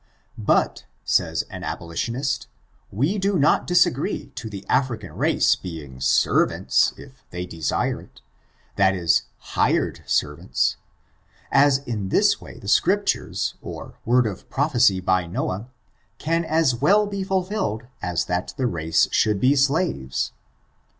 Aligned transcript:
But, 0.39 0.85
says 1.05 1.43
an 1.51 1.63
abolitionist, 1.63 2.47
we 2.91 3.19
do 3.19 3.37
not 3.37 3.67
disagree 3.67 4.29
to 4.33 4.49
the 4.49 4.65
AiHcan 4.67 5.15
race 5.15 5.55
being 5.55 5.97
servatUSj 5.99 6.97
if 6.97 7.23
thejf 7.31 7.49
desire 7.49 8.01
it— 8.01 8.21
that 8.77 8.95
is^ 8.95 9.25
Atreot 9.53 10.01
servants— 10.09 10.77
as 11.51 11.77
in 11.87 12.09
this 12.09 12.41
way 12.41 12.57
the 12.57 12.67
Scriptures, 12.67 13.53
or 13.61 13.93
word 14.03 14.25
of 14.25 14.49
prophesy 14.49 15.01
by 15.01 15.27
Noah, 15.27 15.69
can 16.17 16.45
as 16.45 16.73
well 16.73 17.05
be 17.05 17.23
fulfilled 17.23 17.83
as 18.01 18.25
that 18.25 18.55
the 18.57 18.65
race 18.65 19.07
should 19.11 19.39
be 19.39 19.55
slaves. 19.55 20.31